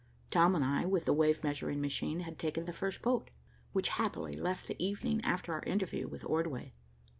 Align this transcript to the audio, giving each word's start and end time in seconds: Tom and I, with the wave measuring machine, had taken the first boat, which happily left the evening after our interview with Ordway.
Tom 0.31 0.55
and 0.55 0.65
I, 0.65 0.83
with 0.85 1.05
the 1.05 1.13
wave 1.13 1.43
measuring 1.43 1.79
machine, 1.79 2.21
had 2.21 2.39
taken 2.39 2.65
the 2.65 2.73
first 2.73 3.03
boat, 3.03 3.29
which 3.71 3.89
happily 3.89 4.35
left 4.35 4.67
the 4.67 4.83
evening 4.83 5.23
after 5.23 5.53
our 5.53 5.61
interview 5.61 6.07
with 6.07 6.25
Ordway. 6.25 6.73